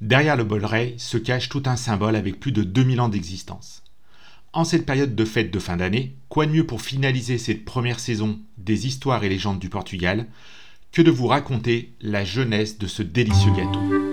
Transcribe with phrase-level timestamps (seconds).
[0.00, 3.82] Derrière le Bolleray se cache tout un symbole avec plus de 2000 ans d'existence.
[4.52, 8.00] En cette période de fête de fin d'année, quoi de mieux pour finaliser cette première
[8.00, 10.26] saison des histoires et légendes du Portugal
[10.92, 14.05] que de vous raconter la jeunesse de ce délicieux gâteau?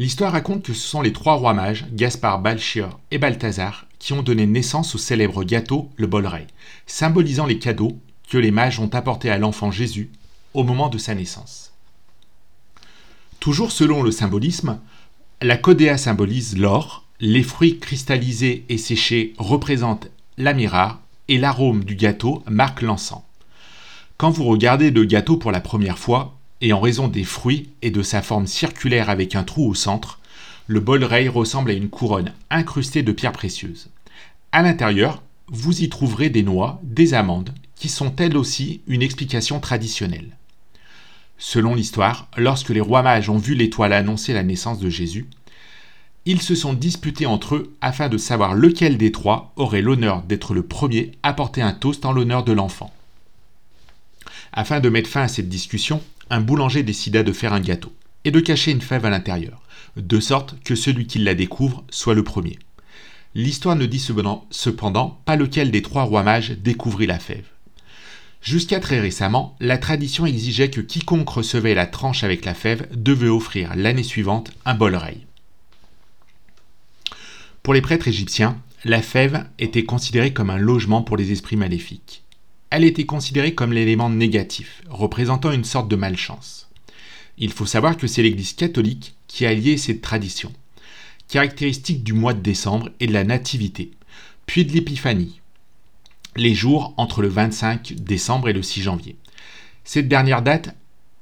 [0.00, 4.22] L'histoire raconte que ce sont les trois rois mages, Gaspard, Balchior et Balthazar, qui ont
[4.22, 6.46] donné naissance au célèbre gâteau, le Bolleray,
[6.86, 7.98] symbolisant les cadeaux
[8.30, 10.10] que les mages ont apportés à l'enfant Jésus
[10.54, 11.74] au moment de sa naissance.
[13.40, 14.80] Toujours selon le symbolisme,
[15.42, 20.08] la codéa symbolise l'or, les fruits cristallisés et séchés représentent
[20.38, 20.54] la
[21.28, 23.20] et l'arôme du gâteau marque l'encens.
[24.16, 27.90] Quand vous regardez le gâteau pour la première fois, et en raison des fruits et
[27.90, 30.18] de sa forme circulaire avec un trou au centre,
[30.66, 33.88] le bol ray ressemble à une couronne incrustée de pierres précieuses.
[34.52, 39.58] À l'intérieur, vous y trouverez des noix, des amandes, qui sont elles aussi une explication
[39.58, 40.36] traditionnelle.
[41.38, 45.26] Selon l'histoire, lorsque les rois mages ont vu l'étoile annoncer la naissance de Jésus,
[46.26, 50.52] ils se sont disputés entre eux afin de savoir lequel des trois aurait l'honneur d'être
[50.52, 52.92] le premier à porter un toast en l'honneur de l'enfant.
[54.52, 57.92] Afin de mettre fin à cette discussion, un boulanger décida de faire un gâteau
[58.24, 59.62] et de cacher une fève à l'intérieur,
[59.96, 62.58] de sorte que celui qui la découvre soit le premier.
[63.34, 64.04] L'histoire ne dit
[64.50, 67.46] cependant pas lequel des trois rois mages découvrit la fève.
[68.42, 73.28] Jusqu'à très récemment, la tradition exigeait que quiconque recevait la tranche avec la fève devait
[73.28, 75.26] offrir l'année suivante un bol ray.
[77.62, 82.22] Pour les prêtres égyptiens, la fève était considérée comme un logement pour les esprits maléfiques
[82.70, 86.68] elle était considérée comme l'élément négatif, représentant une sorte de malchance.
[87.36, 90.52] Il faut savoir que c'est l'Église catholique qui a lié cette tradition,
[91.28, 93.90] caractéristique du mois de décembre et de la Nativité,
[94.46, 95.40] puis de l'Épiphanie,
[96.36, 99.16] les jours entre le 25 décembre et le 6 janvier.
[99.84, 100.76] Cette dernière date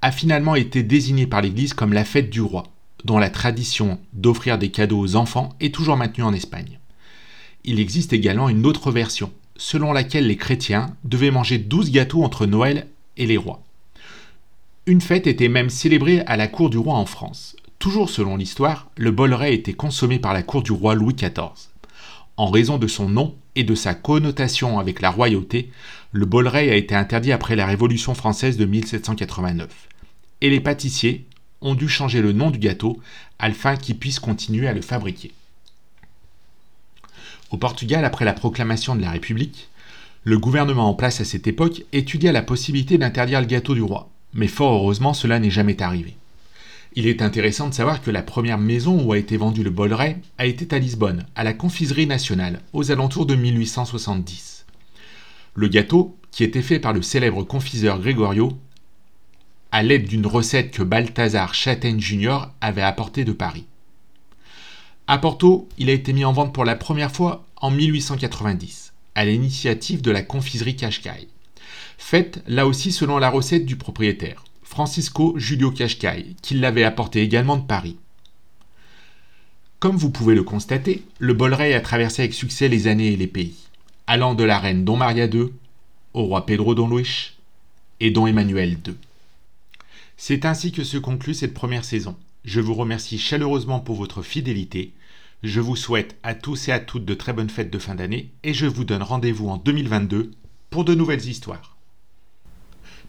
[0.00, 2.64] a finalement été désignée par l'Église comme la fête du roi,
[3.04, 6.78] dont la tradition d'offrir des cadeaux aux enfants est toujours maintenue en Espagne.
[7.64, 12.46] Il existe également une autre version, selon laquelle les chrétiens devaient manger douze gâteaux entre
[12.46, 13.62] Noël et les rois.
[14.86, 17.56] Une fête était même célébrée à la cour du roi en France.
[17.78, 21.70] Toujours selon l'histoire, le bolleret était consommé par la cour du roi Louis XIV.
[22.36, 25.70] En raison de son nom et de sa connotation avec la royauté,
[26.12, 29.68] le bolleret a été interdit après la Révolution française de 1789.
[30.40, 31.26] Et les pâtissiers
[31.60, 33.00] ont dû changer le nom du gâteau
[33.38, 35.32] afin qu'ils puissent continuer à le fabriquer.
[37.54, 39.68] Au Portugal, après la proclamation de la République,
[40.24, 44.10] le gouvernement en place à cette époque étudia la possibilité d'interdire le gâteau du roi,
[44.32, 46.16] mais fort heureusement cela n'est jamais arrivé.
[46.96, 50.16] Il est intéressant de savoir que la première maison où a été vendu le bolleret
[50.36, 54.66] a été à Lisbonne, à la Confiserie nationale, aux alentours de 1870.
[55.54, 58.58] Le gâteau, qui était fait par le célèbre confiseur Gregorio,
[59.70, 62.48] à l'aide d'une recette que Balthazar Châtaigne Jr.
[62.60, 63.66] avait apportée de Paris.
[65.06, 69.26] À Porto, il a été mis en vente pour la première fois en 1890, à
[69.26, 71.28] l'initiative de la confiserie Cascai.
[71.98, 77.58] Faite là aussi selon la recette du propriétaire, Francisco Julio Cascai, qui l'avait apporté également
[77.58, 77.98] de Paris.
[79.78, 83.26] Comme vous pouvez le constater, le Bolrey a traversé avec succès les années et les
[83.26, 83.56] pays,
[84.06, 85.50] allant de la reine Don Maria II
[86.14, 87.34] au roi Pedro Don Luis
[88.00, 88.94] et dont Emmanuel II.
[90.16, 92.16] C'est ainsi que se conclut cette première saison.
[92.44, 94.92] Je vous remercie chaleureusement pour votre fidélité.
[95.42, 98.32] Je vous souhaite à tous et à toutes de très bonnes fêtes de fin d'année
[98.42, 100.30] et je vous donne rendez-vous en 2022
[100.70, 101.76] pour de nouvelles histoires.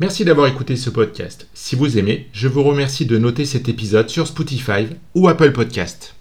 [0.00, 1.48] Merci d'avoir écouté ce podcast.
[1.54, 6.14] Si vous aimez, je vous remercie de noter cet épisode sur Spotify ou Apple Podcast.